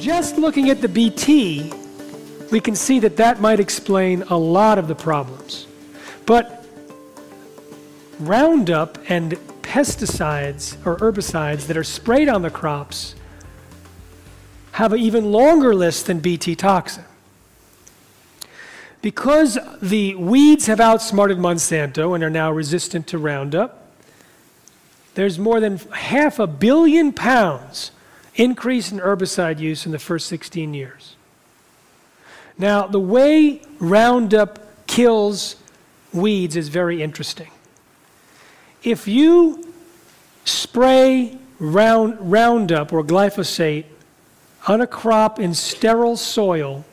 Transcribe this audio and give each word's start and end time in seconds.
Just 0.00 0.38
looking 0.38 0.70
at 0.70 0.80
the 0.80 0.88
BT, 0.88 1.72
we 2.50 2.60
can 2.60 2.74
see 2.74 2.98
that 3.00 3.16
that 3.16 3.40
might 3.40 3.60
explain 3.60 4.22
a 4.22 4.36
lot 4.36 4.78
of 4.78 4.88
the 4.88 4.94
problems. 4.94 5.66
But 6.26 6.66
Roundup 8.20 8.98
and 9.08 9.32
pesticides 9.62 10.76
or 10.84 10.96
herbicides 10.96 11.66
that 11.66 11.76
are 11.76 11.84
sprayed 11.84 12.28
on 12.28 12.42
the 12.42 12.50
crops 12.50 13.14
have 14.72 14.92
an 14.92 14.98
even 14.98 15.30
longer 15.30 15.74
list 15.74 16.06
than 16.06 16.18
Bt 16.20 16.56
toxin. 16.56 17.04
Because 19.00 19.58
the 19.80 20.14
weeds 20.16 20.66
have 20.66 20.80
outsmarted 20.80 21.38
Monsanto 21.38 22.14
and 22.14 22.24
are 22.24 22.30
now 22.30 22.50
resistant 22.50 23.06
to 23.08 23.18
Roundup, 23.18 23.86
there's 25.14 25.38
more 25.38 25.60
than 25.60 25.78
half 25.78 26.38
a 26.38 26.46
billion 26.46 27.12
pounds 27.12 27.92
increase 28.34 28.92
in 28.92 28.98
herbicide 28.98 29.58
use 29.58 29.86
in 29.86 29.92
the 29.92 29.98
first 29.98 30.26
16 30.26 30.74
years. 30.74 31.16
Now, 32.56 32.86
the 32.86 33.00
way 33.00 33.62
Roundup 33.78 34.86
kills 34.86 35.56
weeds 36.12 36.56
is 36.56 36.68
very 36.68 37.02
interesting. 37.02 37.50
If 38.82 39.06
you 39.06 39.72
spray 40.44 41.38
round, 41.58 42.16
Roundup 42.20 42.92
or 42.92 43.02
glyphosate 43.04 43.84
on 44.66 44.80
a 44.80 44.86
crop 44.86 45.38
in 45.38 45.54
sterile 45.54 46.16
soil, 46.16 46.84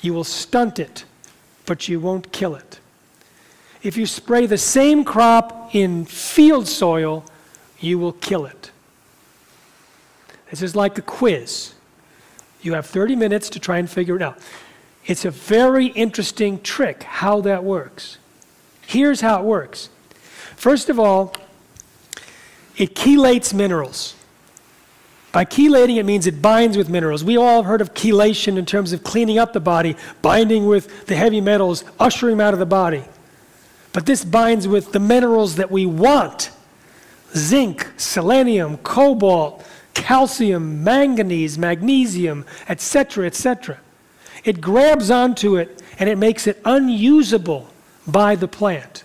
you 0.00 0.14
will 0.14 0.24
stunt 0.24 0.78
it, 0.78 1.04
but 1.66 1.88
you 1.88 2.00
won't 2.00 2.32
kill 2.32 2.54
it. 2.54 2.80
If 3.82 3.96
you 3.96 4.06
spray 4.06 4.46
the 4.46 4.58
same 4.58 5.04
crop 5.04 5.74
in 5.74 6.04
field 6.04 6.66
soil, 6.66 7.24
you 7.78 7.98
will 7.98 8.12
kill 8.12 8.46
it. 8.46 8.70
This 10.50 10.62
is 10.62 10.74
like 10.74 10.98
a 10.98 11.02
quiz. 11.02 11.74
You 12.62 12.74
have 12.74 12.86
30 12.86 13.16
minutes 13.16 13.50
to 13.50 13.60
try 13.60 13.78
and 13.78 13.88
figure 13.88 14.16
it 14.16 14.22
out. 14.22 14.38
It's 15.06 15.24
a 15.24 15.30
very 15.30 15.86
interesting 15.86 16.60
trick 16.60 17.02
how 17.02 17.40
that 17.42 17.64
works. 17.64 18.18
Here's 18.86 19.20
how 19.20 19.40
it 19.40 19.44
works. 19.44 19.90
First 20.56 20.88
of 20.88 20.98
all, 20.98 21.34
it 22.76 22.94
chelates 22.94 23.54
minerals. 23.54 24.14
By 25.32 25.44
chelating, 25.44 25.96
it 25.96 26.04
means 26.04 26.26
it 26.26 26.40
binds 26.40 26.76
with 26.76 26.88
minerals. 26.88 27.22
We 27.22 27.36
all 27.36 27.56
have 27.56 27.66
heard 27.66 27.80
of 27.80 27.92
chelation 27.92 28.56
in 28.56 28.64
terms 28.64 28.92
of 28.92 29.04
cleaning 29.04 29.38
up 29.38 29.52
the 29.52 29.60
body, 29.60 29.96
binding 30.22 30.66
with 30.66 31.06
the 31.06 31.16
heavy 31.16 31.40
metals, 31.40 31.84
ushering 32.00 32.38
them 32.38 32.46
out 32.46 32.54
of 32.54 32.60
the 32.60 32.66
body. 32.66 33.04
But 33.92 34.06
this 34.06 34.24
binds 34.24 34.66
with 34.66 34.92
the 34.92 35.00
minerals 35.00 35.56
that 35.56 35.70
we 35.70 35.84
want 35.84 36.50
zinc, 37.34 37.86
selenium, 37.98 38.78
cobalt, 38.78 39.64
calcium, 39.92 40.82
manganese, 40.82 41.58
magnesium, 41.58 42.46
etc., 42.68 43.26
etc. 43.26 43.78
It 44.44 44.60
grabs 44.60 45.10
onto 45.10 45.56
it 45.56 45.82
and 45.98 46.08
it 46.08 46.16
makes 46.16 46.46
it 46.46 46.60
unusable 46.64 47.68
by 48.06 48.34
the 48.34 48.48
plant. 48.48 49.04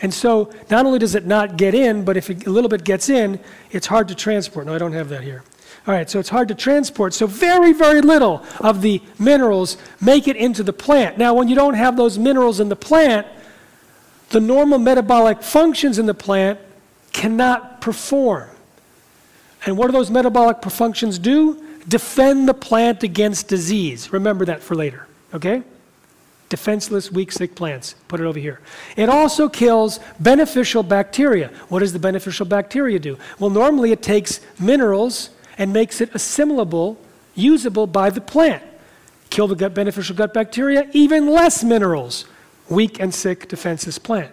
And 0.00 0.12
so 0.12 0.52
not 0.70 0.84
only 0.84 0.98
does 0.98 1.14
it 1.14 1.26
not 1.26 1.56
get 1.56 1.74
in, 1.74 2.04
but 2.04 2.16
if 2.16 2.28
a 2.28 2.50
little 2.50 2.68
bit 2.68 2.82
gets 2.82 3.08
in, 3.08 3.38
it's 3.70 3.86
hard 3.86 4.08
to 4.08 4.14
transport. 4.16 4.66
No, 4.66 4.74
I 4.74 4.78
don't 4.78 4.92
have 4.92 5.08
that 5.10 5.22
here. 5.22 5.44
All 5.86 5.94
right, 5.94 6.08
so 6.08 6.20
it's 6.20 6.28
hard 6.28 6.48
to 6.48 6.54
transport. 6.54 7.12
So 7.12 7.26
very, 7.26 7.72
very 7.72 8.00
little 8.00 8.44
of 8.60 8.82
the 8.82 9.02
minerals 9.18 9.76
make 10.00 10.28
it 10.28 10.36
into 10.36 10.62
the 10.62 10.72
plant. 10.72 11.18
Now, 11.18 11.34
when 11.34 11.48
you 11.48 11.56
don't 11.56 11.74
have 11.74 11.96
those 11.96 12.18
minerals 12.18 12.60
in 12.60 12.68
the 12.68 12.76
plant, 12.76 13.26
the 14.30 14.40
normal 14.40 14.78
metabolic 14.78 15.42
functions 15.42 15.98
in 15.98 16.06
the 16.06 16.14
plant 16.14 16.60
cannot 17.12 17.80
perform. 17.80 18.48
And 19.66 19.76
what 19.76 19.86
do 19.86 19.92
those 19.92 20.10
metabolic 20.10 20.62
functions 20.62 21.18
do? 21.18 21.62
defend 21.88 22.48
the 22.48 22.54
plant 22.54 23.02
against 23.02 23.48
disease. 23.48 24.12
Remember 24.12 24.44
that 24.44 24.62
for 24.62 24.74
later, 24.74 25.06
okay? 25.34 25.62
Defenseless, 26.48 27.10
weak, 27.10 27.32
sick 27.32 27.54
plants. 27.54 27.94
Put 28.08 28.20
it 28.20 28.24
over 28.24 28.38
here. 28.38 28.60
It 28.96 29.08
also 29.08 29.48
kills 29.48 30.00
beneficial 30.20 30.82
bacteria. 30.82 31.48
What 31.68 31.80
does 31.80 31.92
the 31.92 31.98
beneficial 31.98 32.46
bacteria 32.46 32.98
do? 32.98 33.18
Well, 33.38 33.50
normally 33.50 33.92
it 33.92 34.02
takes 34.02 34.40
minerals 34.58 35.30
and 35.62 35.72
makes 35.72 36.00
it 36.00 36.12
assimilable, 36.12 36.98
usable 37.36 37.86
by 37.86 38.10
the 38.10 38.20
plant. 38.20 38.64
Kill 39.30 39.46
the 39.46 39.54
gut, 39.54 39.72
beneficial 39.74 40.16
gut 40.16 40.34
bacteria, 40.34 40.90
even 40.92 41.28
less 41.28 41.62
minerals. 41.62 42.24
Weak 42.68 42.98
and 42.98 43.14
sick, 43.14 43.46
defenseless 43.46 43.96
plant. 43.96 44.32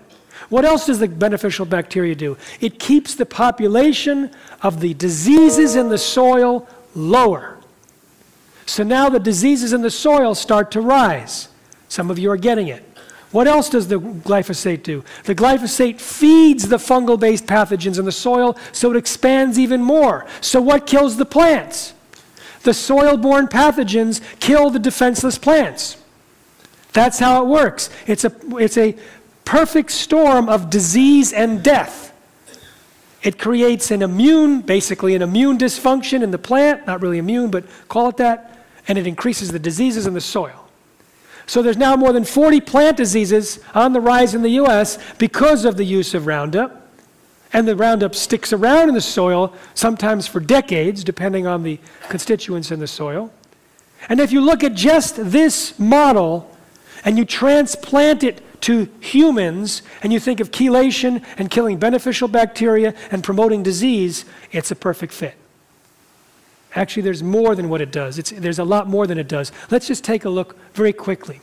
What 0.50 0.66
else 0.66 0.88
does 0.88 0.98
the 0.98 1.08
beneficial 1.08 1.68
bacteria 1.68 2.16
do? 2.16 2.36
It 2.60 2.80
keeps 2.80 3.14
the 3.14 3.28
population 3.28 4.32
of 4.64 4.80
the 4.80 4.96
diseases 4.96 5.76
in 5.76 5.90
the 5.90 6.00
soil 6.00 6.68
lower. 6.96 7.60
So 8.66 8.82
now 8.82 9.08
the 9.10 9.20
diseases 9.20 9.72
in 9.72 9.84
the 9.84 9.92
soil 9.92 10.34
start 10.34 10.72
to 10.72 10.82
rise. 10.82 11.50
Some 11.90 12.10
of 12.10 12.18
you 12.18 12.32
are 12.32 12.38
getting 12.38 12.70
it. 12.70 12.84
What 13.32 13.48
else 13.48 13.70
does 13.70 13.88
the 13.88 14.00
glyphosate 14.00 14.82
do? 14.84 15.04
The 15.26 15.36
glyphosate 15.36 16.02
feeds 16.02 16.68
the 16.68 16.78
fungal 16.78 17.20
based 17.20 17.46
pathogens 17.46 18.00
in 18.00 18.06
the 18.06 18.12
soil 18.12 18.58
so 18.72 18.92
it 18.92 18.98
expands 18.98 19.60
even 19.60 19.84
more. 19.84 20.26
So, 20.42 20.62
what 20.62 20.88
kills 20.88 21.18
the 21.18 21.26
plants? 21.26 21.94
The 22.64 22.74
soil 22.74 23.18
borne 23.18 23.48
pathogens 23.48 24.22
kill 24.40 24.70
the 24.70 24.80
defenseless 24.80 25.38
plants. 25.38 25.98
That's 26.92 27.20
how 27.20 27.44
it 27.44 27.48
works. 27.48 27.90
It's 28.08 28.26
a, 28.26 28.34
it's 28.58 28.78
a 28.78 28.96
perfect 29.46 29.92
storm 29.92 30.50
of 30.50 30.70
disease 30.70 31.32
and 31.32 31.64
death. 31.64 32.14
It 33.22 33.38
creates 33.38 33.92
an 33.92 34.02
immune, 34.02 34.62
basically 34.62 35.14
an 35.14 35.22
immune 35.22 35.58
dysfunction 35.58 36.24
in 36.24 36.32
the 36.32 36.38
plant, 36.38 36.88
not 36.88 37.02
really 37.02 37.18
immune, 37.18 37.52
but 37.52 37.66
call 37.90 38.10
it 38.10 38.18
that, 38.18 38.66
and 38.88 38.98
it 38.98 39.06
increases 39.06 39.52
the 39.52 39.60
diseases 39.60 40.08
in 40.08 40.14
the 40.14 40.22
soil. 40.22 40.69
So 41.50 41.64
there's 41.64 41.78
now 41.78 41.96
more 41.96 42.14
than 42.14 42.26
40 42.26 42.62
plant 42.62 42.96
diseases 42.96 43.60
on 43.74 43.92
the 43.92 44.00
rise 44.00 44.36
in 44.36 44.44
the 44.44 44.52
US 44.62 45.00
because 45.18 45.66
of 45.66 45.78
the 45.78 45.84
use 45.84 46.14
of 46.14 46.28
Roundup. 46.28 46.88
And 47.52 47.68
the 47.68 47.76
Roundup 47.76 48.14
sticks 48.14 48.54
around 48.54 48.88
in 48.88 48.94
the 48.94 49.02
soil, 49.02 49.56
sometimes 49.74 50.28
for 50.28 50.40
decades, 50.40 51.04
depending 51.04 51.48
on 51.48 51.64
the 51.64 51.80
constituents 52.08 52.70
in 52.70 52.80
the 52.80 52.86
soil. 52.86 53.34
And 54.10 54.20
if 54.20 54.32
you 54.32 54.42
look 54.42 54.64
at 54.64 54.76
just 54.76 55.16
this 55.18 55.78
model 55.80 56.56
and 57.04 57.18
you 57.18 57.26
transplant 57.26 58.24
it 58.24 58.44
to 58.62 58.88
humans 59.00 59.82
and 60.04 60.14
you 60.14 60.20
think 60.20 60.40
of 60.40 60.52
chelation 60.52 61.26
and 61.40 61.50
killing 61.50 61.80
beneficial 61.80 62.28
bacteria 62.28 62.94
and 63.10 63.24
promoting 63.24 63.64
disease, 63.64 64.24
it's 64.52 64.70
a 64.70 64.76
perfect 64.76 65.14
fit. 65.14 65.34
Actually, 66.76 67.04
there's 67.04 67.24
more 67.24 67.56
than 67.56 67.70
what 67.70 67.82
it 67.82 67.92
does. 67.92 68.20
It's, 68.20 68.30
there's 68.32 68.60
a 68.60 68.64
lot 68.64 68.88
more 68.88 69.08
than 69.08 69.18
it 69.18 69.28
does. 69.28 69.52
Let's 69.72 69.88
just 69.88 70.04
take 70.04 70.26
a 70.26 70.30
look 70.30 70.56
very 70.74 70.94
quickly. 70.94 71.42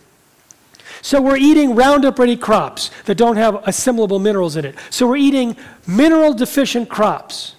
So, 1.03 1.21
we're 1.21 1.37
eating 1.37 1.75
Roundup 1.75 2.19
ready 2.19 2.37
crops 2.37 2.91
that 3.05 3.17
don't 3.17 3.37
have 3.37 3.67
assimilable 3.67 4.19
minerals 4.19 4.57
in 4.57 4.65
it. 4.65 4.77
So, 4.91 5.07
we're 5.07 5.17
eating 5.17 5.57
mineral 5.87 6.33
deficient 6.33 6.89
crops. 6.89 7.57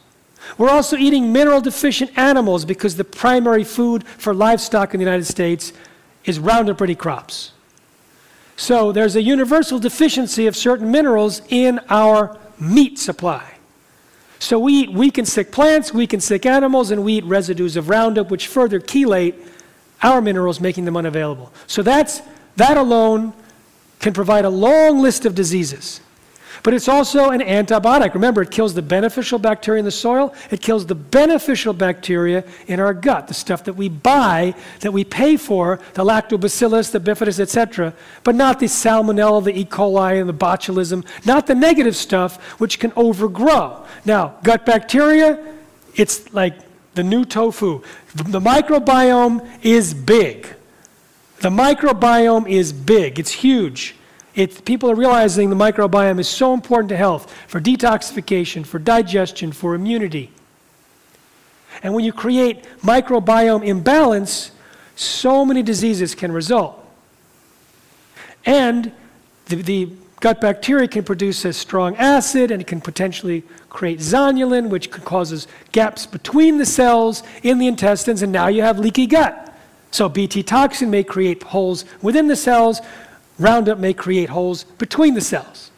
We're 0.57 0.69
also 0.69 0.95
eating 0.97 1.33
mineral 1.33 1.61
deficient 1.61 2.17
animals 2.17 2.65
because 2.65 2.95
the 2.95 3.03
primary 3.03 3.63
food 3.63 4.07
for 4.07 4.33
livestock 4.33 4.93
in 4.93 4.99
the 4.99 5.05
United 5.05 5.25
States 5.25 5.73
is 6.23 6.39
Roundup 6.39 6.79
ready 6.79 6.95
crops. 6.95 7.51
So 8.55 8.91
there's 8.91 9.15
a 9.15 9.21
universal 9.21 9.77
deficiency 9.77 10.47
of 10.47 10.55
certain 10.55 10.89
minerals 10.89 11.41
in 11.49 11.79
our 11.89 12.37
meat 12.59 12.97
supply. 12.97 13.56
So 14.39 14.59
we 14.59 14.73
eat 14.73 14.91
weak 14.91 15.17
and 15.17 15.27
sick 15.27 15.51
plants, 15.51 15.93
weak 15.93 16.13
and 16.13 16.21
sick 16.21 16.45
animals, 16.45 16.91
and 16.91 17.03
we 17.03 17.13
eat 17.13 17.25
residues 17.25 17.75
of 17.75 17.89
Roundup, 17.89 18.29
which 18.29 18.47
further 18.47 18.79
chelate 18.79 19.35
our 20.03 20.21
minerals, 20.21 20.59
making 20.59 20.85
them 20.85 20.95
unavailable. 20.95 21.51
So 21.65 21.81
that's, 21.81 22.21
that 22.55 22.77
alone 22.77 23.33
can 23.99 24.13
provide 24.13 24.45
a 24.45 24.49
long 24.49 25.01
list 25.01 25.25
of 25.25 25.33
diseases. 25.33 26.01
But 26.63 26.73
it's 26.73 26.87
also 26.87 27.29
an 27.29 27.41
antibiotic. 27.41 28.13
Remember, 28.13 28.41
it 28.41 28.51
kills 28.51 28.73
the 28.73 28.81
beneficial 28.81 29.39
bacteria 29.39 29.79
in 29.79 29.85
the 29.85 29.91
soil, 29.91 30.33
it 30.51 30.61
kills 30.61 30.85
the 30.85 30.95
beneficial 30.95 31.73
bacteria 31.73 32.43
in 32.67 32.79
our 32.79 32.93
gut, 32.93 33.27
the 33.27 33.33
stuff 33.33 33.63
that 33.65 33.73
we 33.73 33.89
buy, 33.89 34.53
that 34.81 34.91
we 34.91 35.03
pay 35.03 35.37
for, 35.37 35.79
the 35.93 36.03
lactobacillus, 36.03 36.91
the 36.91 36.99
bifidus, 36.99 37.39
etc., 37.39 37.93
but 38.23 38.35
not 38.35 38.59
the 38.59 38.65
salmonella, 38.65 39.43
the 39.43 39.57
E. 39.57 39.65
coli, 39.65 40.19
and 40.19 40.29
the 40.29 40.33
botulism, 40.33 41.05
not 41.25 41.47
the 41.47 41.55
negative 41.55 41.95
stuff 41.95 42.41
which 42.59 42.79
can 42.79 42.91
overgrow. 42.95 43.85
Now, 44.05 44.35
gut 44.43 44.65
bacteria, 44.65 45.55
it's 45.95 46.33
like 46.33 46.55
the 46.95 47.03
new 47.03 47.25
tofu. 47.25 47.81
The 48.15 48.39
microbiome 48.39 49.47
is 49.61 49.93
big. 49.93 50.47
The 51.39 51.49
microbiome 51.49 52.49
is 52.49 52.73
big, 52.73 53.19
it's 53.19 53.31
huge. 53.31 53.95
People 54.65 54.91
are 54.91 54.95
realizing 54.95 55.49
the 55.49 55.55
microbiome 55.55 56.19
is 56.19 56.27
so 56.27 56.53
important 56.53 56.89
to 56.89 56.97
health 56.97 57.33
for 57.47 57.59
detoxification, 57.59 58.63
for 58.63 58.77
digestion, 58.77 59.51
for 59.51 59.73
immunity. 59.73 60.31
And 61.81 61.95
when 61.95 62.05
you 62.05 62.13
create 62.13 62.63
microbiome 62.81 63.65
imbalance, 63.65 64.51
so 64.95 65.43
many 65.43 65.63
diseases 65.63 66.13
can 66.13 66.31
result. 66.31 66.83
And 68.45 68.91
the, 69.47 69.55
the 69.55 69.89
gut 70.19 70.39
bacteria 70.39 70.87
can 70.87 71.03
produce 71.03 71.43
a 71.43 71.51
strong 71.51 71.95
acid 71.95 72.51
and 72.51 72.61
it 72.61 72.67
can 72.67 72.79
potentially 72.79 73.43
create 73.69 73.99
zonulin, 73.99 74.69
which 74.69 74.91
causes 74.91 75.47
gaps 75.71 76.05
between 76.05 76.59
the 76.59 76.65
cells 76.65 77.23
in 77.41 77.57
the 77.57 77.67
intestines, 77.67 78.21
and 78.21 78.31
now 78.31 78.47
you 78.47 78.61
have 78.61 78.77
leaky 78.77 79.07
gut. 79.07 79.55
So 79.89 80.09
Bt 80.09 80.43
toxin 80.43 80.91
may 80.91 81.03
create 81.03 81.41
holes 81.41 81.85
within 82.01 82.27
the 82.27 82.35
cells, 82.35 82.81
Roundup 83.39 83.77
may 83.77 83.93
create 83.93 84.29
holes 84.29 84.63
between 84.63 85.13
the 85.13 85.21
cells. 85.21 85.71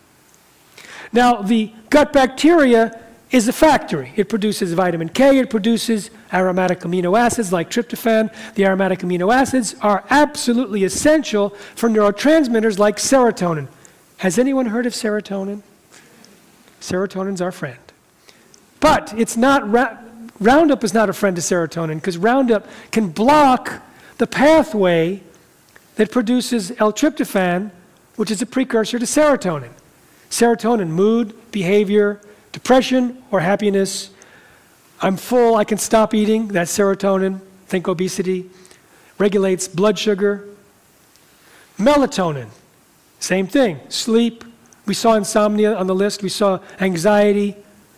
Now, 1.12 1.42
the 1.42 1.74
gut 1.90 2.14
bacteria 2.14 3.00
is 3.32 3.48
a 3.48 3.54
factory. 3.54 4.12
It 4.16 4.30
produces 4.30 4.74
vitamin 4.74 5.10
K, 5.10 5.38
it 5.40 5.50
produces 5.50 6.10
aromatic 6.34 6.80
amino 6.80 7.18
acids 7.18 7.52
like 7.52 7.70
tryptophan. 7.70 8.34
The 8.56 8.66
aromatic 8.66 9.00
amino 9.00 9.34
acids 9.34 9.76
are 9.82 10.04
absolutely 10.10 10.84
essential 10.84 11.50
for 11.76 11.90
neurotransmitters 11.90 12.80
like 12.80 12.98
serotonin. 12.98 13.68
Has 14.18 14.38
anyone 14.38 14.68
heard 14.68 14.86
of 14.86 14.94
serotonin? 14.94 15.62
Serotonin's 16.82 17.42
our 17.42 17.52
friend. 17.52 17.80
But 18.80 19.14
it's 19.18 19.38
not 19.38 19.70
Roundup 20.40 20.84
is 20.86 20.94
not 20.94 21.10
a 21.10 21.14
friend 21.14 21.36
to 21.36 21.42
serotonin 21.42 21.96
because 21.96 22.18
Roundup 22.18 22.66
can 22.92 23.10
block 23.10 23.82
the 24.18 24.28
pathway 24.28 25.22
that 26.00 26.12
produces 26.12 26.72
L-tryptophan, 26.80 27.72
which 28.16 28.32
is 28.32 28.42
a 28.42 28.46
precursor 28.46 28.98
to 28.98 29.04
serotonin. 29.04 29.72
Serotonin, 30.30 30.88
mood, 30.88 31.34
behavior, 31.52 32.22
depression 32.54 33.22
or 33.32 33.42
happiness. 33.42 34.10
I'm 35.02 35.18
full, 35.18 35.58
I 35.58 35.66
can 35.66 35.78
stop 35.78 36.14
eating. 36.14 36.48
That's 36.48 36.72
serotonin. 36.72 37.42
Think 37.68 37.90
obesity. 37.90 38.50
Regulates 39.18 39.68
blood 39.68 40.00
sugar. 40.00 40.48
Melatonin, 41.78 42.48
same 43.20 43.48
thing. 43.48 43.82
Sleep. 43.90 44.46
We 44.86 44.94
saw 44.94 45.16
insomnia 45.16 45.76
on 45.76 45.88
the 45.88 45.96
list. 45.96 46.24
We 46.24 46.30
saw 46.30 46.60
anxiety. 46.80 47.58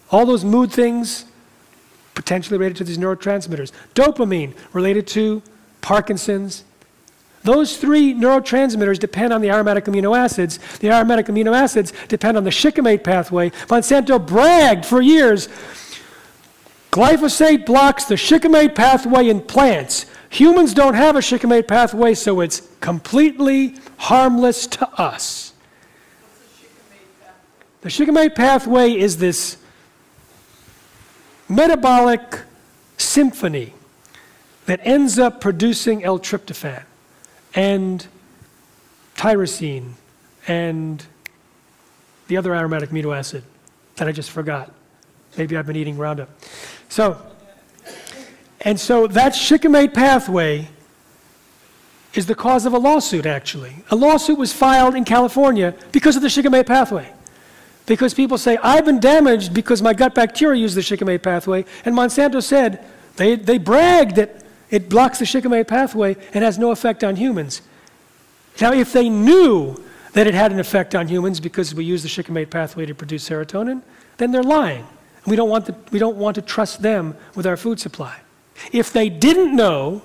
All 0.09 0.25
those 0.25 0.43
mood 0.43 0.71
things 0.71 1.25
potentially 2.15 2.57
related 2.57 2.77
to 2.77 2.83
these 2.83 2.97
neurotransmitters. 2.97 3.71
Dopamine 3.93 4.55
related 4.73 5.05
to 5.09 5.43
Parkinson's, 5.81 6.63
those 7.43 7.77
three 7.77 8.13
neurotransmitters 8.13 8.99
depend 8.99 9.33
on 9.33 9.41
the 9.41 9.49
aromatic 9.49 9.85
amino 9.85 10.17
acids. 10.17 10.59
The 10.79 10.91
aromatic 10.91 11.25
amino 11.25 11.55
acids 11.55 11.91
depend 12.07 12.37
on 12.37 12.43
the 12.43 12.51
shikimate 12.51 13.03
pathway. 13.03 13.49
Monsanto 13.67 14.23
bragged 14.25 14.85
for 14.85 15.01
years 15.01 15.49
glyphosate 16.91 17.65
blocks 17.65 18.03
the 18.05 18.17
shikimate 18.17 18.75
pathway 18.75 19.29
in 19.29 19.41
plants. 19.41 20.05
Humans 20.29 20.73
don't 20.73 20.93
have 20.93 21.15
a 21.15 21.21
shikimate 21.21 21.67
pathway, 21.67 22.13
so 22.13 22.41
it's 22.41 22.67
completely 22.79 23.75
harmless 23.97 24.67
to 24.67 24.87
us. 25.01 25.53
The 27.81 27.89
shikimate 27.89 28.35
pathway 28.35 28.91
is 28.91 29.17
this 29.17 29.57
metabolic 31.49 32.41
symphony 32.97 33.73
that 34.65 34.79
ends 34.83 35.17
up 35.17 35.41
producing 35.41 36.03
L-tryptophan 36.03 36.83
and 37.55 38.05
tyrosine 39.15 39.91
and 40.47 41.05
the 42.27 42.37
other 42.37 42.55
aromatic 42.55 42.89
amino 42.89 43.15
acid 43.15 43.43
that 43.95 44.07
I 44.07 44.11
just 44.11 44.31
forgot. 44.31 44.73
Maybe 45.37 45.57
I've 45.57 45.67
been 45.67 45.75
eating 45.75 45.97
Roundup. 45.97 46.29
So, 46.89 47.21
and 48.61 48.79
so 48.79 49.07
that 49.07 49.35
shikimate 49.35 49.93
pathway 49.93 50.69
is 52.13 52.25
the 52.25 52.35
cause 52.35 52.65
of 52.65 52.73
a 52.73 52.77
lawsuit, 52.77 53.25
actually. 53.25 53.75
A 53.89 53.95
lawsuit 53.95 54.37
was 54.37 54.51
filed 54.51 54.95
in 54.95 55.05
California 55.05 55.73
because 55.91 56.15
of 56.15 56.21
the 56.21 56.29
shikimate 56.29 56.67
pathway. 56.67 57.11
Because 57.85 58.13
people 58.13 58.37
say, 58.37 58.57
I've 58.57 58.85
been 58.85 58.99
damaged 58.99 59.53
because 59.53 59.81
my 59.81 59.93
gut 59.93 60.13
bacteria 60.13 60.59
use 60.59 60.75
the 60.75 60.81
shikimate 60.81 61.23
pathway. 61.23 61.65
And 61.85 61.95
Monsanto 61.95 62.43
said, 62.43 62.85
they, 63.15 63.35
they 63.35 63.57
bragged 63.57 64.15
that 64.17 64.40
it 64.71 64.89
blocks 64.89 65.19
the 65.19 65.25
shikimate 65.25 65.67
pathway 65.67 66.15
and 66.33 66.43
has 66.43 66.57
no 66.57 66.71
effect 66.71 67.03
on 67.03 67.17
humans. 67.17 67.61
Now, 68.59 68.73
if 68.73 68.93
they 68.93 69.09
knew 69.09 69.75
that 70.13 70.27
it 70.27 70.33
had 70.33 70.51
an 70.51 70.59
effect 70.59 70.95
on 70.95 71.07
humans 71.07 71.39
because 71.39 71.75
we 71.75 71.83
use 71.83 72.03
the 72.03 72.09
shikimate 72.09 72.49
pathway 72.49 72.85
to 72.85 72.95
produce 72.95 73.29
serotonin, 73.29 73.81
then 74.17 74.31
they're 74.31 74.43
lying. 74.43 74.87
We 75.25 75.35
don't 75.35 75.49
want 75.49 75.69
we 75.91 75.99
don't 75.99 76.17
want 76.17 76.35
to 76.35 76.41
trust 76.41 76.81
them 76.81 77.15
with 77.35 77.45
our 77.45 77.57
food 77.57 77.79
supply. 77.79 78.19
If 78.71 78.91
they 78.91 79.09
didn't 79.09 79.55
know, 79.55 80.01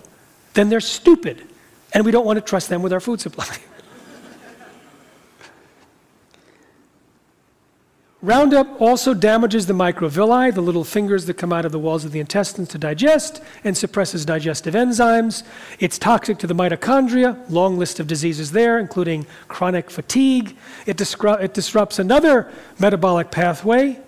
then 0.55 0.69
they're 0.69 0.81
stupid, 0.81 1.47
and 1.93 2.05
we 2.05 2.11
don't 2.11 2.27
want 2.27 2.37
to 2.37 2.43
trust 2.43 2.69
them 2.69 2.83
with 2.83 2.93
our 2.93 3.01
food 3.01 3.21
supply. 3.21 3.47
Roundup 8.23 8.81
also 8.81 9.13
damages 9.13 9.67
the 9.67 9.75
microvilli, 9.75 10.55
the 10.55 10.63
little 10.63 10.85
fingers 10.85 11.27
that 11.27 11.35
come 11.35 11.53
out 11.53 11.67
of 11.67 11.73
the 11.73 11.79
walls 11.79 12.07
of 12.07 12.13
the 12.13 12.19
intestines 12.19 12.69
to 12.71 12.79
digest, 12.79 13.43
and 13.63 13.77
suppresses 13.77 14.25
digestive 14.25 14.73
enzymes. 14.73 15.43
It's 15.81 15.99
toxic 15.99 16.39
to 16.39 16.47
the 16.47 16.55
mitochondria, 16.55 17.39
long 17.51 17.79
list 17.79 18.01
of 18.01 18.07
diseases 18.07 18.53
there, 18.53 18.79
including 18.79 19.27
chronic 19.49 19.91
fatigue. 19.91 20.57
It, 20.87 20.99
it 20.99 21.55
disrupts 21.55 21.99
another 21.99 22.51
metabolic 22.79 23.31
pathway, 23.31 24.01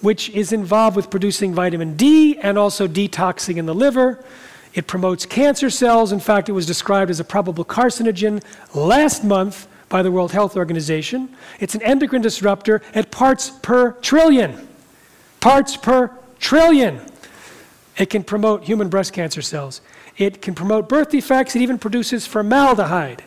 which 0.00 0.28
is 0.30 0.52
involved 0.52 0.96
with 0.96 1.08
producing 1.08 1.54
vitamin 1.54 1.96
D 1.96 2.36
and 2.38 2.58
also 2.58 2.88
detoxing 2.88 3.58
in 3.58 3.66
the 3.66 3.74
liver. 3.74 4.24
It 4.74 4.88
promotes 4.88 5.24
cancer 5.24 5.70
cells. 5.70 6.10
In 6.10 6.20
fact, 6.20 6.48
it 6.48 6.52
was 6.52 6.66
described 6.66 7.12
as 7.12 7.20
a 7.20 7.24
probable 7.24 7.64
carcinogen 7.64 8.42
last 8.74 9.22
month 9.22 9.68
by 9.88 10.02
the 10.02 10.10
World 10.10 10.32
Health 10.32 10.56
Organization. 10.56 11.34
It's 11.60 11.74
an 11.74 11.82
endocrine 11.82 12.22
disruptor 12.22 12.82
at 12.94 13.10
parts 13.10 13.50
per 13.50 13.92
trillion. 13.92 14.68
Parts 15.40 15.76
per 15.76 16.10
trillion. 16.38 17.00
It 17.96 18.10
can 18.10 18.24
promote 18.24 18.64
human 18.64 18.88
breast 18.88 19.12
cancer 19.12 19.42
cells. 19.42 19.80
It 20.16 20.42
can 20.42 20.54
promote 20.54 20.88
birth 20.88 21.10
defects. 21.10 21.54
It 21.56 21.62
even 21.62 21.78
produces 21.78 22.26
formaldehyde 22.26 23.22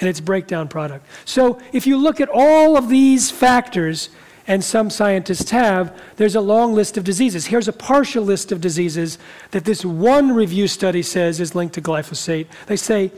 in 0.00 0.08
its 0.08 0.20
breakdown 0.20 0.68
product. 0.68 1.06
So 1.24 1.60
if 1.72 1.86
you 1.86 1.96
look 1.96 2.20
at 2.20 2.28
all 2.32 2.76
of 2.76 2.88
these 2.88 3.30
factors, 3.30 4.10
and 4.46 4.62
some 4.62 4.90
scientists 4.90 5.50
have, 5.50 5.96
there's 6.16 6.34
a 6.34 6.40
long 6.40 6.74
list 6.74 6.96
of 6.96 7.04
diseases. 7.04 7.46
Here's 7.46 7.68
a 7.68 7.72
partial 7.72 8.24
list 8.24 8.50
of 8.50 8.60
diseases 8.60 9.18
that 9.52 9.64
this 9.64 9.84
one 9.84 10.34
review 10.34 10.66
study 10.66 11.02
says 11.02 11.40
is 11.40 11.54
linked 11.54 11.74
to 11.74 11.80
glyphosate. 11.80 12.46
They 12.66 12.76
say 12.76 13.12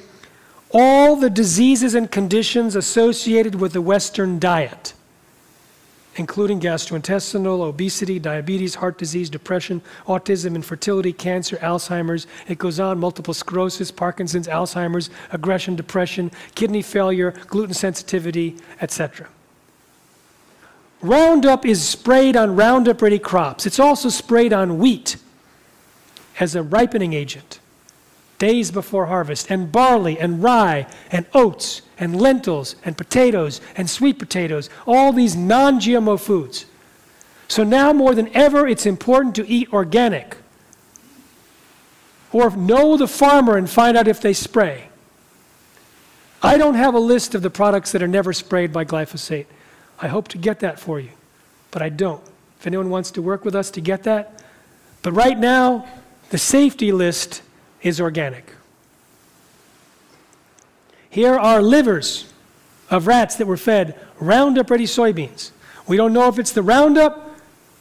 all 0.75 1.15
the 1.15 1.31
diseases 1.31 1.95
and 1.95 2.11
conditions 2.11 2.75
associated 2.75 3.55
with 3.55 3.73
the 3.73 3.81
Western 3.81 4.41
diet, 4.41 4.93
including 6.17 6.59
gastrointestinal, 6.59 7.61
obesity, 7.61 8.19
diabetes, 8.19 8.75
heart 8.75 8.99
disease, 8.99 9.31
depression, 9.31 9.81
autism, 10.07 10.57
infertility, 10.57 11.13
cancer, 11.13 11.57
Alzheimer's. 11.59 12.27
It 12.49 12.59
goes 12.59 12.81
on 12.81 12.99
multiple 12.99 13.33
sclerosis, 13.33 13.93
Parkinson's, 13.93 14.49
Alzheimer's, 14.49 15.11
aggression, 15.31 15.77
depression, 15.77 16.33
kidney 16.57 16.83
failure, 16.83 17.31
gluten 17.47 17.75
sensitivity, 17.75 18.57
etc. 18.81 19.29
Roundup 21.01 21.65
is 21.65 21.87
sprayed 21.87 22.37
on 22.37 22.57
Roundup 22.57 23.01
ready 23.01 23.19
crops. 23.21 23.65
It's 23.65 23.79
also 23.79 24.09
sprayed 24.09 24.53
on 24.53 24.79
wheat 24.79 25.17
as 26.41 26.57
a 26.57 26.63
ripening 26.63 27.13
agent 27.13 27.61
days 28.45 28.71
before 28.71 29.07
harvest, 29.07 29.51
and 29.51 29.73
barley, 29.73 30.19
and 30.19 30.43
rye, 30.43 30.87
and 31.11 31.25
oats, 31.33 31.81
and 31.99 32.21
lentils, 32.21 32.77
and 32.85 32.95
potatoes, 32.95 33.63
and 33.75 33.89
sweet 33.89 34.19
potatoes, 34.19 34.69
all 34.87 35.15
these 35.15 35.35
non 35.35 35.81
GMO 35.81 36.21
foods. 36.21 36.67
So 37.49 37.65
now 37.65 37.95
more 37.95 38.15
than 38.15 38.29
ever, 38.37 38.69
it's 38.69 38.85
important 38.85 39.35
to 39.37 39.49
eat 39.49 39.73
organic. 39.73 40.37
Or 42.33 42.51
know 42.51 42.99
the 42.99 43.09
farmer 43.09 43.57
and 43.57 43.71
find 43.71 43.97
out 43.97 44.09
if 44.09 44.21
they 44.21 44.35
spray. 44.35 44.89
I 46.43 46.59
don't 46.59 46.75
have 46.75 46.95
a 46.95 46.99
list 46.99 47.35
of 47.35 47.41
the 47.41 47.49
products 47.49 47.93
that 47.93 48.03
are 48.03 48.09
never 48.19 48.35
sprayed 48.35 48.75
by 48.75 48.85
glyphosate. 48.85 49.47
I 50.03 50.09
hope 50.09 50.29
to 50.29 50.39
get 50.39 50.61
that 50.61 50.79
for 50.79 51.01
you, 51.01 51.13
but 51.71 51.81
I 51.81 51.89
don't. 51.89 52.23
If 52.61 52.67
anyone 52.67 52.91
wants 52.91 53.11
to 53.13 53.23
work 53.23 53.43
with 53.43 53.55
us 53.55 53.71
to 53.71 53.81
get 53.81 54.03
that, 54.03 54.45
but 55.01 55.13
right 55.13 55.39
now, 55.39 55.87
the 56.29 56.37
safety 56.39 56.93
list 56.93 57.41
is 57.85 58.01
organic. 58.01 58.53
Here 61.09 61.39
are 61.39 61.63
livers 61.63 62.33
of 62.91 63.07
rats 63.07 63.37
that 63.37 63.47
were 63.47 63.57
fed 63.57 63.97
Roundup 64.19 64.71
ready 64.71 64.87
soybeans. 64.87 65.53
We 65.87 65.97
don't 65.97 66.13
know 66.13 66.27
if 66.29 66.39
it's 66.39 66.51
the 66.51 66.63
Roundup 66.63 67.39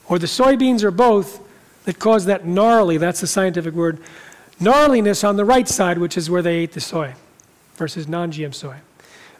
or 0.07 0.19
the 0.19 0.27
soybeans 0.27 0.83
or 0.83 0.91
both 0.91 1.39
that 1.85 1.97
caused 1.97 2.27
that 2.27 2.45
gnarly, 2.45 2.97
that's 2.97 3.21
the 3.21 3.27
scientific 3.27 3.73
word, 3.73 3.99
gnarliness 4.59 5.27
on 5.27 5.37
the 5.37 5.45
right 5.45 5.67
side, 5.67 5.97
which 5.97 6.17
is 6.17 6.29
where 6.29 6.41
they 6.41 6.57
ate 6.57 6.73
the 6.73 6.81
soy 6.81 7.15
versus 7.75 8.07
non 8.07 8.31
GM 8.31 8.53
soy. 8.53 8.77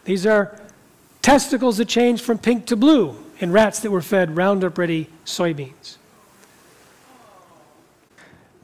These 0.04 0.26
are 0.26 0.58
testicles 1.22 1.76
that 1.76 1.88
changed 1.88 2.24
from 2.24 2.38
pink 2.38 2.66
to 2.66 2.76
blue 2.76 3.16
in 3.38 3.52
rats 3.52 3.80
that 3.80 3.90
were 3.90 4.02
fed 4.02 4.36
Roundup 4.36 4.78
ready 4.78 5.08
soybeans. 5.24 5.96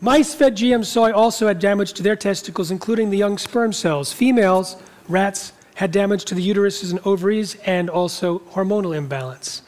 Mice 0.02 0.34
fed 0.34 0.56
GM 0.56 0.82
soy 0.82 1.12
also 1.12 1.46
had 1.46 1.58
damage 1.58 1.92
to 1.92 2.02
their 2.02 2.16
testicles, 2.16 2.70
including 2.70 3.10
the 3.10 3.18
young 3.18 3.36
sperm 3.36 3.70
cells. 3.70 4.14
Females, 4.14 4.76
rats, 5.08 5.52
had 5.74 5.92
damage 5.92 6.24
to 6.24 6.34
the 6.34 6.54
uteruses 6.54 6.90
and 6.90 7.00
ovaries 7.04 7.56
and 7.66 7.90
also 7.90 8.38
hormonal 8.52 8.96
imbalance. 8.96 9.60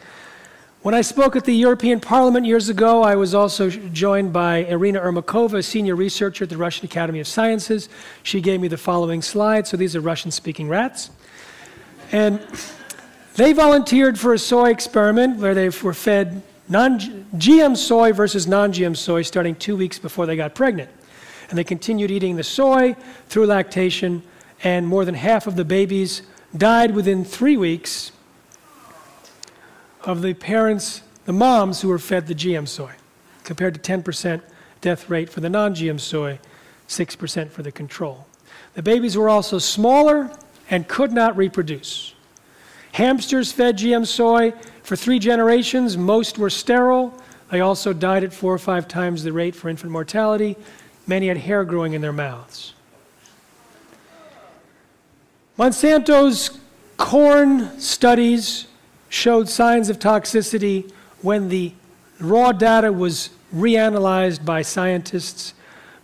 When 0.81 0.95
I 0.95 1.03
spoke 1.03 1.37
at 1.37 1.45
the 1.45 1.55
European 1.55 2.01
Parliament 2.01 2.47
years 2.47 2.71
ago, 2.71 3.03
I 3.03 3.15
was 3.15 3.35
also 3.35 3.69
joined 3.69 4.33
by 4.33 4.65
Irina 4.65 5.01
Ermakova, 5.01 5.59
a 5.59 5.62
senior 5.62 5.95
researcher 5.97 6.45
at 6.45 6.51
the 6.51 6.57
Russian 6.57 6.87
Academy 6.87 7.21
of 7.21 7.27
Sciences. 7.27 7.91
She 8.23 8.41
gave 8.41 8.61
me 8.61 8.69
the 8.69 8.79
following 8.79 9.21
slide. 9.21 9.67
So 9.67 9.77
these 9.77 9.95
are 9.95 10.01
Russian 10.01 10.31
speaking 10.31 10.69
rats. 10.69 11.11
And 12.11 12.41
they 13.37 13.53
volunteered 13.53 14.19
for 14.19 14.33
a 14.33 14.39
soy 14.39 14.71
experiment 14.71 15.39
where 15.39 15.55
they 15.55 15.69
were 15.69 15.95
fed 15.95 16.43
non 16.69 16.99
GM 16.99 17.76
soy 17.76 18.12
versus 18.12 18.47
non 18.47 18.73
GM 18.73 18.97
soy 18.97 19.23
starting 19.23 19.54
two 19.54 19.76
weeks 19.76 19.99
before 19.99 20.26
they 20.26 20.37
got 20.37 20.54
pregnant. 20.54 20.90
And 21.49 21.59
they 21.59 21.64
continued 21.64 22.11
eating 22.11 22.37
the 22.37 22.45
soy 22.45 22.97
through 23.28 23.47
lactation, 23.47 24.23
and 24.62 24.87
more 24.87 25.04
than 25.04 25.14
half 25.14 25.47
of 25.47 25.57
the 25.57 25.64
babies 25.64 26.23
died 26.57 26.95
within 26.95 27.25
three 27.25 27.57
weeks 27.57 28.12
of 30.04 30.23
the 30.23 30.35
parents, 30.35 31.02
the 31.25 31.33
moms 31.33 31.81
who 31.81 31.88
were 31.88 31.99
fed 31.99 32.26
the 32.26 32.35
GM 32.35 32.66
soy, 32.66 32.92
compared 33.45 33.75
to 33.75 33.81
10% 33.81 34.42
death 34.81 35.09
rate 35.09 35.28
for 35.28 35.40
the 35.40 35.50
non 35.50 35.75
GM 35.75 36.00
soy, 36.00 36.38
6% 36.88 37.50
for 37.50 37.62
the 37.62 37.73
control. 37.73 38.26
The 38.75 38.83
babies 38.83 39.16
were 39.16 39.28
also 39.28 39.59
smaller 39.59 40.31
and 40.71 40.88
could 40.88 41.12
not 41.12 41.37
reproduce. 41.37 42.14
Hamsters 42.92 43.52
fed 43.52 43.78
GM 43.78 44.06
soy 44.06 44.52
for 44.82 44.96
three 44.96 45.18
generations, 45.18 45.96
most 45.96 46.38
were 46.38 46.50
sterile. 46.50 47.14
They 47.50 47.61
also 47.61 47.92
died 47.92 48.25
at 48.25 48.32
four 48.32 48.52
or 48.52 48.58
five 48.58 48.88
times 48.88 49.25
the 49.25 49.32
rate 49.32 49.54
for 49.54 49.68
infant 49.68 49.92
mortality. 49.92 50.56
Many 51.06 51.28
had 51.28 51.38
hair 51.38 51.64
growing 51.64 51.94
in 51.94 52.00
their 52.00 52.12
mouths. 52.12 52.75
Monsanto's 55.58 56.58
corn 56.96 57.78
studies 57.80 58.66
showed 59.08 59.49
signs 59.49 59.88
of 59.88 59.99
toxicity 59.99 60.90
when 61.20 61.49
the 61.49 61.72
raw 62.20 62.52
data 62.52 62.92
was 62.92 63.30
reanalyzed 63.54 64.44
by 64.44 64.62
scientists. 64.62 65.54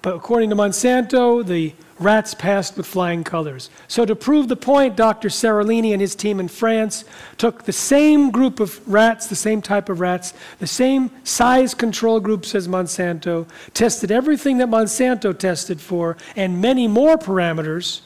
But 0.02 0.14
according 0.14 0.50
to 0.50 0.56
Monsanto, 0.56 1.44
the 1.44 1.74
rats 1.98 2.34
passed 2.34 2.76
with 2.76 2.86
flying 2.86 3.24
colors. 3.24 3.70
So, 3.88 4.04
to 4.04 4.14
prove 4.14 4.48
the 4.48 4.56
point, 4.56 4.96
Dr. 4.96 5.28
Seralini 5.28 5.92
and 5.92 6.00
his 6.00 6.14
team 6.14 6.40
in 6.40 6.48
France 6.48 7.04
took 7.36 7.64
the 7.64 7.72
same 7.72 8.30
group 8.30 8.60
of 8.60 8.86
rats, 8.88 9.26
the 9.26 9.36
same 9.36 9.60
type 9.60 9.88
of 9.88 10.00
rats, 10.00 10.34
the 10.58 10.66
same 10.66 11.10
size 11.24 11.74
control 11.74 12.20
groups 12.20 12.54
as 12.54 12.68
Monsanto, 12.68 13.46
tested 13.74 14.10
everything 14.10 14.58
that 14.58 14.68
Monsanto 14.68 15.36
tested 15.36 15.80
for, 15.80 16.16
and 16.36 16.60
many 16.60 16.86
more 16.86 17.16
parameters, 17.16 18.02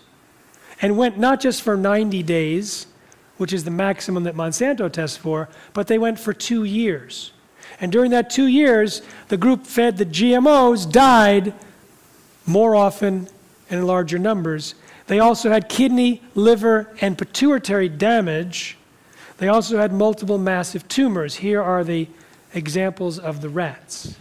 and 0.80 0.96
went 0.96 1.18
not 1.18 1.40
just 1.40 1.62
for 1.62 1.76
90 1.76 2.22
days, 2.22 2.87
which 3.37 3.52
is 3.52 3.64
the 3.64 3.70
maximum 3.70 4.25
that 4.25 4.34
Monsanto 4.34 4.90
tests 4.90 5.16
for, 5.16 5.49
but 5.72 5.87
they 5.87 5.99
went 5.99 6.18
for 6.18 6.32
two 6.32 6.64
years. 6.64 7.32
And 7.80 7.90
during 7.90 8.11
that 8.12 8.30
two 8.30 8.46
years, 8.46 9.02
the 9.28 9.37
group 9.37 9.66
fed 9.66 9.96
the 9.96 10.06
GMOs 10.06 10.90
died 10.90 11.52
more 12.46 12.75
often 12.75 13.28
and 13.73 13.81
in 13.81 13.87
larger 13.87 14.19
numbers. 14.19 14.75
They 15.07 15.19
also 15.19 15.50
had 15.50 15.69
kidney, 15.69 16.21
liver, 16.35 16.91
and 17.00 17.17
pituitary 17.17 17.88
damage. 17.88 18.76
They 19.38 19.49
also 19.49 19.79
had 19.79 19.93
multiple 19.93 20.38
massive 20.38 20.87
tumors. 20.88 21.37
Here 21.37 21.61
are 21.61 21.83
the 21.83 22.07
examples 22.55 23.19
of 23.19 23.41
the 23.41 23.49
rats. 23.49 24.17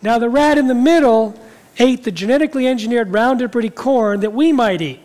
Now, 0.00 0.18
the 0.20 0.30
rat 0.30 0.58
in 0.58 0.68
the 0.68 0.76
middle 0.76 1.38
ate 1.78 2.04
the 2.04 2.12
genetically 2.12 2.68
engineered 2.68 3.12
Roundup 3.12 3.54
Ready 3.54 3.68
corn 3.68 4.20
that 4.20 4.32
we 4.32 4.52
might 4.52 4.80
eat 4.80 5.00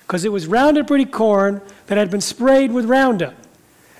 because 0.00 0.24
it 0.24 0.32
was 0.32 0.48
Roundup 0.48 0.90
Ready 0.90 1.04
corn 1.04 1.62
that 1.86 1.96
had 1.96 2.10
been 2.10 2.20
sprayed 2.20 2.72
with 2.72 2.86
Roundup. 2.86 3.34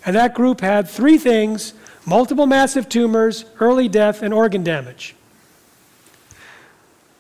And 0.04 0.16
that 0.16 0.34
group 0.34 0.60
had 0.60 0.88
three 0.88 1.16
things 1.16 1.74
multiple 2.04 2.46
massive 2.46 2.88
tumors, 2.88 3.44
early 3.60 3.88
death, 3.88 4.22
and 4.22 4.34
organ 4.34 4.64
damage. 4.64 5.14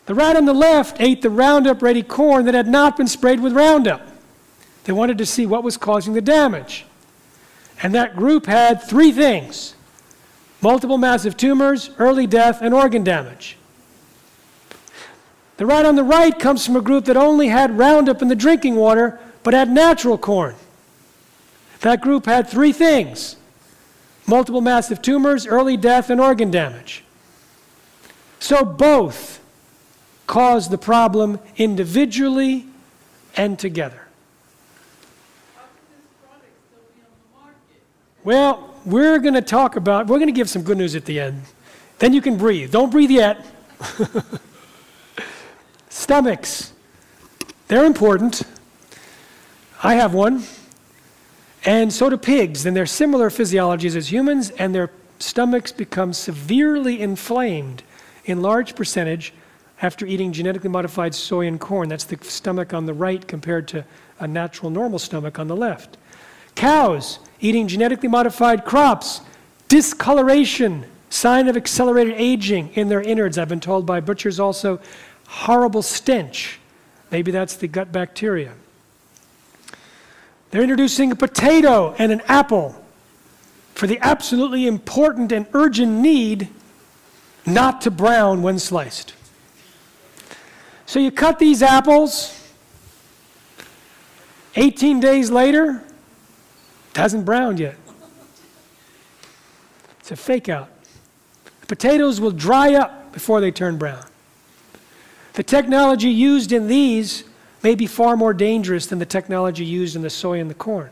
The 0.06 0.14
rat 0.14 0.36
on 0.36 0.44
the 0.44 0.54
left 0.54 1.00
ate 1.00 1.20
the 1.20 1.30
Roundup 1.30 1.82
Ready 1.82 2.02
corn 2.02 2.44
that 2.46 2.54
had 2.54 2.68
not 2.68 2.96
been 2.96 3.08
sprayed 3.08 3.40
with 3.40 3.52
Roundup. 3.52 4.06
They 4.84 4.92
wanted 4.92 5.18
to 5.18 5.26
see 5.26 5.46
what 5.46 5.64
was 5.64 5.76
causing 5.76 6.14
the 6.14 6.20
damage. 6.20 6.86
And 7.82 7.94
that 7.94 8.16
group 8.16 8.46
had 8.46 8.82
three 8.82 9.12
things 9.12 9.74
multiple 10.62 10.98
massive 10.98 11.36
tumors, 11.36 11.90
early 11.98 12.26
death, 12.26 12.62
and 12.62 12.72
organ 12.72 13.04
damage. 13.04 13.56
The 15.58 15.66
rat 15.66 15.86
on 15.86 15.96
the 15.96 16.02
right 16.02 16.36
comes 16.36 16.64
from 16.64 16.76
a 16.76 16.80
group 16.80 17.04
that 17.06 17.16
only 17.16 17.48
had 17.48 17.78
Roundup 17.78 18.22
in 18.22 18.28
the 18.28 18.34
drinking 18.34 18.76
water, 18.76 19.18
but 19.42 19.54
had 19.54 19.70
natural 19.70 20.18
corn. 20.18 20.54
That 21.80 22.00
group 22.00 22.26
had 22.26 22.48
three 22.48 22.72
things 22.72 23.36
multiple 24.26 24.60
massive 24.60 25.00
tumors, 25.02 25.46
early 25.46 25.76
death, 25.76 26.10
and 26.10 26.20
organ 26.20 26.50
damage. 26.50 27.04
So 28.40 28.64
both 28.64 29.40
caused 30.26 30.70
the 30.70 30.78
problem 30.78 31.38
individually 31.56 32.66
and 33.36 33.58
together. 33.58 34.02
Well, 38.24 38.74
we're 38.84 39.18
going 39.20 39.34
to 39.34 39.42
talk 39.42 39.76
about, 39.76 40.08
we're 40.08 40.18
going 40.18 40.28
to 40.28 40.32
give 40.32 40.50
some 40.50 40.62
good 40.62 40.78
news 40.78 40.96
at 40.96 41.04
the 41.04 41.20
end. 41.20 41.42
Then 41.98 42.12
you 42.12 42.20
can 42.20 42.36
breathe. 42.36 42.72
Don't 42.72 42.90
breathe 42.90 43.10
yet. 43.10 43.44
Stomachs, 45.88 46.72
they're 47.68 47.84
important. 47.84 48.42
I 49.82 49.94
have 49.94 50.12
one, 50.12 50.44
and 51.64 51.92
so 51.92 52.10
do 52.10 52.16
pigs, 52.16 52.66
and 52.66 52.76
they're 52.76 52.86
similar 52.86 53.30
physiologies 53.30 53.94
as 53.96 54.10
humans, 54.10 54.50
and 54.50 54.74
their 54.74 54.90
stomachs 55.18 55.72
become 55.72 56.12
severely 56.12 57.00
inflamed 57.00 57.82
in 58.24 58.42
large 58.42 58.74
percentage 58.74 59.32
after 59.82 60.06
eating 60.06 60.32
genetically 60.32 60.70
modified 60.70 61.14
soy 61.14 61.46
and 61.46 61.60
corn. 61.60 61.88
That's 61.88 62.04
the 62.04 62.18
stomach 62.22 62.72
on 62.72 62.86
the 62.86 62.94
right 62.94 63.26
compared 63.26 63.68
to 63.68 63.84
a 64.18 64.26
natural 64.26 64.70
normal 64.70 64.98
stomach 64.98 65.38
on 65.38 65.48
the 65.48 65.56
left. 65.56 65.96
Cows 66.54 67.18
eating 67.40 67.68
genetically 67.68 68.08
modified 68.08 68.64
crops, 68.64 69.20
discoloration, 69.68 70.86
sign 71.10 71.48
of 71.48 71.56
accelerated 71.56 72.14
aging 72.16 72.70
in 72.74 72.88
their 72.88 73.02
innards. 73.02 73.36
I've 73.36 73.48
been 73.48 73.60
told 73.60 73.84
by 73.84 74.00
butchers 74.00 74.40
also 74.40 74.80
horrible 75.26 75.82
stench. 75.82 76.58
Maybe 77.10 77.30
that's 77.30 77.56
the 77.56 77.68
gut 77.68 77.92
bacteria. 77.92 78.54
They're 80.50 80.62
introducing 80.62 81.12
a 81.12 81.16
potato 81.16 81.94
and 81.98 82.12
an 82.12 82.22
apple 82.26 82.82
for 83.74 83.86
the 83.86 83.98
absolutely 84.00 84.66
important 84.66 85.30
and 85.32 85.46
urgent 85.52 85.92
need 85.92 86.48
not 87.44 87.82
to 87.82 87.90
brown 87.90 88.42
when 88.42 88.58
sliced. 88.58 89.12
So 90.86 91.00
you 91.00 91.10
cut 91.10 91.40
these 91.40 91.62
apples, 91.62 92.32
18 94.54 95.00
days 95.00 95.30
later, 95.30 95.82
it 96.92 96.96
hasn't 96.96 97.24
browned 97.24 97.58
yet. 97.58 97.76
It's 100.00 100.12
a 100.12 100.16
fake 100.16 100.48
out. 100.48 100.70
The 101.62 101.66
potatoes 101.66 102.20
will 102.20 102.30
dry 102.30 102.74
up 102.74 103.12
before 103.12 103.40
they 103.40 103.50
turn 103.50 103.76
brown. 103.76 104.06
The 105.32 105.42
technology 105.42 106.08
used 106.08 106.52
in 106.52 106.68
these 106.68 107.24
may 107.64 107.74
be 107.74 107.86
far 107.86 108.16
more 108.16 108.32
dangerous 108.32 108.86
than 108.86 109.00
the 109.00 109.06
technology 109.06 109.64
used 109.64 109.96
in 109.96 110.02
the 110.02 110.10
soy 110.10 110.38
and 110.38 110.48
the 110.48 110.54
corn. 110.54 110.90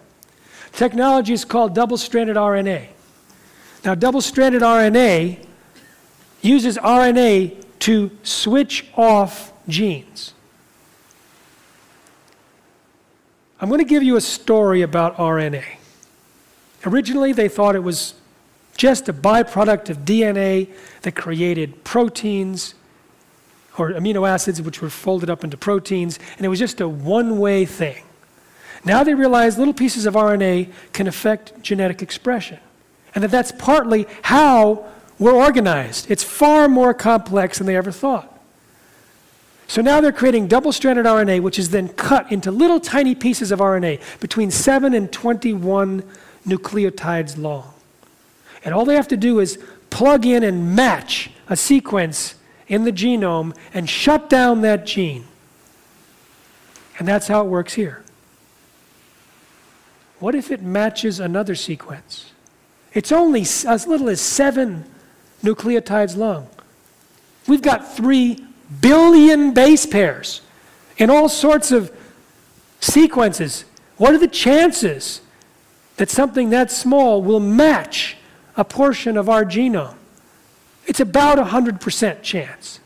Technology 0.72 1.32
is 1.32 1.44
called 1.44 1.74
double 1.74 1.96
stranded 1.96 2.36
RNA. 2.36 2.88
Now, 3.84 3.94
double 3.94 4.20
stranded 4.20 4.62
RNA 4.62 5.46
uses 6.42 6.76
RNA 6.76 7.64
to 7.78 8.10
switch 8.24 8.86
off 8.96 9.53
genes. 9.68 10.32
I'm 13.60 13.68
going 13.68 13.78
to 13.78 13.84
give 13.84 14.02
you 14.02 14.16
a 14.16 14.20
story 14.20 14.82
about 14.82 15.16
RNA. 15.16 15.64
Originally, 16.84 17.32
they 17.32 17.48
thought 17.48 17.74
it 17.74 17.82
was 17.82 18.14
just 18.76 19.08
a 19.08 19.12
byproduct 19.12 19.88
of 19.90 19.98
DNA 19.98 20.68
that 21.02 21.14
created 21.14 21.84
proteins 21.84 22.74
or 23.78 23.90
amino 23.90 24.28
acids 24.28 24.60
which 24.62 24.82
were 24.82 24.90
folded 24.90 25.30
up 25.30 25.44
into 25.44 25.56
proteins, 25.56 26.18
and 26.36 26.44
it 26.44 26.48
was 26.48 26.58
just 26.58 26.80
a 26.80 26.88
one 26.88 27.38
way 27.38 27.64
thing. 27.64 28.04
Now 28.84 29.02
they 29.02 29.14
realize 29.14 29.56
little 29.56 29.74
pieces 29.74 30.06
of 30.06 30.14
RNA 30.14 30.70
can 30.92 31.06
affect 31.06 31.60
genetic 31.62 32.02
expression, 32.02 32.58
and 33.14 33.24
that 33.24 33.30
that's 33.30 33.52
partly 33.52 34.06
how 34.22 34.86
we're 35.18 35.32
organized. 35.32 36.10
It's 36.10 36.22
far 36.22 36.68
more 36.68 36.92
complex 36.92 37.58
than 37.58 37.66
they 37.66 37.76
ever 37.76 37.92
thought. 37.92 38.33
So 39.66 39.80
now 39.82 40.00
they're 40.00 40.12
creating 40.12 40.48
double 40.48 40.72
stranded 40.72 41.06
RNA, 41.06 41.40
which 41.40 41.58
is 41.58 41.70
then 41.70 41.88
cut 41.88 42.30
into 42.30 42.50
little 42.50 42.80
tiny 42.80 43.14
pieces 43.14 43.50
of 43.50 43.60
RNA 43.60 44.00
between 44.20 44.50
7 44.50 44.94
and 44.94 45.10
21 45.10 46.02
nucleotides 46.46 47.38
long. 47.38 47.72
And 48.64 48.74
all 48.74 48.84
they 48.84 48.94
have 48.94 49.08
to 49.08 49.16
do 49.16 49.40
is 49.40 49.58
plug 49.90 50.26
in 50.26 50.42
and 50.42 50.74
match 50.74 51.30
a 51.48 51.56
sequence 51.56 52.34
in 52.68 52.84
the 52.84 52.92
genome 52.92 53.56
and 53.72 53.88
shut 53.88 54.28
down 54.30 54.62
that 54.62 54.86
gene. 54.86 55.24
And 56.98 57.08
that's 57.08 57.26
how 57.26 57.42
it 57.44 57.48
works 57.48 57.74
here. 57.74 58.04
What 60.20 60.34
if 60.34 60.50
it 60.50 60.62
matches 60.62 61.20
another 61.20 61.54
sequence? 61.54 62.32
It's 62.92 63.12
only 63.12 63.42
as 63.42 63.86
little 63.86 64.08
as 64.08 64.20
seven 64.20 64.84
nucleotides 65.42 66.16
long. 66.16 66.48
We've 67.46 67.60
got 67.60 67.94
three 67.94 68.44
billion 68.80 69.52
base 69.52 69.86
pairs 69.86 70.40
in 70.96 71.10
all 71.10 71.28
sorts 71.28 71.72
of 71.72 71.94
sequences. 72.80 73.64
What 73.96 74.14
are 74.14 74.18
the 74.18 74.28
chances 74.28 75.20
that 75.96 76.10
something 76.10 76.50
that 76.50 76.70
small 76.70 77.22
will 77.22 77.40
match 77.40 78.16
a 78.56 78.64
portion 78.64 79.16
of 79.16 79.28
our 79.28 79.44
genome? 79.44 79.96
It's 80.86 81.00
about 81.00 81.38
a 81.38 81.44
100% 81.44 82.22
chance. 82.22 82.80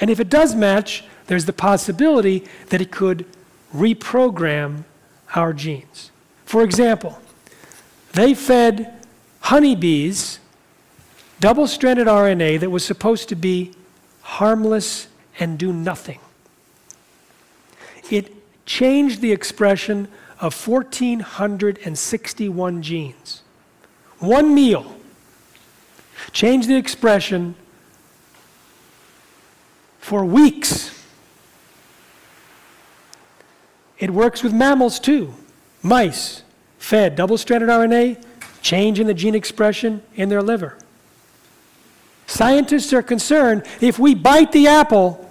And 0.00 0.10
if 0.10 0.20
it 0.20 0.28
does 0.28 0.54
match, 0.54 1.04
there's 1.26 1.46
the 1.46 1.52
possibility 1.52 2.44
that 2.68 2.80
it 2.80 2.90
could 2.90 3.26
reprogram 3.74 4.84
our 5.34 5.52
genes. 5.52 6.10
For 6.44 6.62
example, 6.62 7.20
they 8.12 8.34
fed 8.34 8.94
honeybees 9.40 10.38
double 11.40 11.66
stranded 11.66 12.06
RNA 12.06 12.60
that 12.60 12.70
was 12.70 12.84
supposed 12.84 13.28
to 13.30 13.34
be 13.34 13.72
harmless 14.24 15.06
and 15.38 15.56
do 15.58 15.72
nothing. 15.72 16.18
It 18.10 18.34
changed 18.66 19.20
the 19.20 19.30
expression 19.32 20.08
of 20.40 20.66
1,461 20.66 22.82
genes. 22.82 23.42
One 24.18 24.52
meal 24.54 24.96
changed 26.32 26.68
the 26.68 26.76
expression 26.76 27.54
for 29.98 30.24
weeks. 30.24 31.04
It 33.98 34.08
works 34.10 34.42
with 34.42 34.54
mammals 34.54 34.98
too. 34.98 35.34
Mice 35.82 36.42
fed 36.78 37.16
double 37.16 37.36
stranded 37.36 37.68
RNA, 37.68 38.24
change 38.62 38.98
in 39.00 39.06
the 39.06 39.14
gene 39.14 39.34
expression 39.34 40.02
in 40.14 40.30
their 40.30 40.42
liver. 40.42 40.78
Scientists 42.26 42.92
are 42.92 43.02
concerned 43.02 43.64
if 43.80 43.98
we 43.98 44.14
bite 44.14 44.52
the 44.52 44.66
apple, 44.66 45.30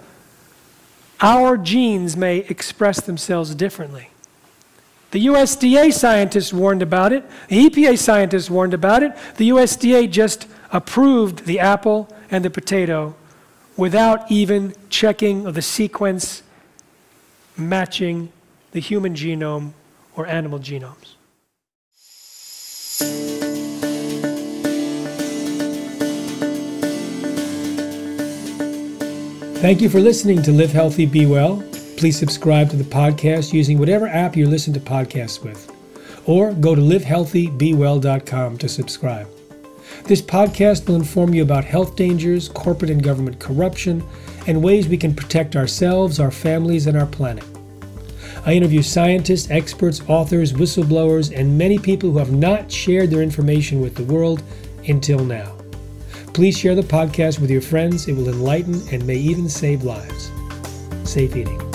our 1.20 1.56
genes 1.56 2.16
may 2.16 2.38
express 2.38 3.00
themselves 3.00 3.54
differently. 3.54 4.10
The 5.10 5.26
USDA 5.26 5.92
scientists 5.92 6.52
warned 6.52 6.82
about 6.82 7.12
it. 7.12 7.24
The 7.48 7.70
EPA 7.70 7.98
scientists 7.98 8.50
warned 8.50 8.74
about 8.74 9.02
it. 9.04 9.16
The 9.36 9.50
USDA 9.50 10.10
just 10.10 10.48
approved 10.72 11.46
the 11.46 11.60
apple 11.60 12.08
and 12.30 12.44
the 12.44 12.50
potato 12.50 13.14
without 13.76 14.30
even 14.30 14.74
checking 14.90 15.44
the 15.52 15.62
sequence 15.62 16.42
matching 17.56 18.32
the 18.72 18.80
human 18.80 19.14
genome 19.14 19.72
or 20.16 20.26
animal 20.26 20.58
genomes. 20.58 21.14
Thank 29.64 29.80
you 29.80 29.88
for 29.88 29.98
listening 29.98 30.42
to 30.42 30.52
Live 30.52 30.72
Healthy, 30.72 31.06
Be 31.06 31.24
Well. 31.24 31.64
Please 31.96 32.18
subscribe 32.18 32.68
to 32.68 32.76
the 32.76 32.84
podcast 32.84 33.54
using 33.54 33.78
whatever 33.78 34.06
app 34.06 34.36
you 34.36 34.46
listen 34.46 34.74
to 34.74 34.78
podcasts 34.78 35.42
with, 35.42 35.72
or 36.26 36.52
go 36.52 36.74
to 36.74 36.82
livehealthybewell.com 36.82 38.58
to 38.58 38.68
subscribe. 38.68 39.26
This 40.04 40.20
podcast 40.20 40.86
will 40.86 40.96
inform 40.96 41.32
you 41.32 41.42
about 41.42 41.64
health 41.64 41.96
dangers, 41.96 42.50
corporate 42.50 42.90
and 42.90 43.02
government 43.02 43.40
corruption, 43.40 44.04
and 44.46 44.62
ways 44.62 44.86
we 44.86 44.98
can 44.98 45.14
protect 45.14 45.56
ourselves, 45.56 46.20
our 46.20 46.30
families, 46.30 46.86
and 46.86 46.98
our 46.98 47.06
planet. 47.06 47.44
I 48.44 48.52
interview 48.52 48.82
scientists, 48.82 49.50
experts, 49.50 50.02
authors, 50.08 50.52
whistleblowers, 50.52 51.34
and 51.34 51.56
many 51.56 51.78
people 51.78 52.10
who 52.10 52.18
have 52.18 52.32
not 52.32 52.70
shared 52.70 53.10
their 53.10 53.22
information 53.22 53.80
with 53.80 53.94
the 53.94 54.04
world 54.04 54.42
until 54.86 55.24
now. 55.24 55.56
Please 56.34 56.58
share 56.58 56.74
the 56.74 56.82
podcast 56.82 57.38
with 57.38 57.48
your 57.48 57.60
friends. 57.60 58.08
It 58.08 58.14
will 58.14 58.28
enlighten 58.28 58.82
and 58.90 59.06
may 59.06 59.14
even 59.14 59.48
save 59.48 59.84
lives. 59.84 60.32
Safe 61.04 61.36
eating. 61.36 61.73